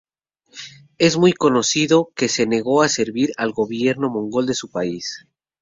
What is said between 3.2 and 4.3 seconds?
al gobierno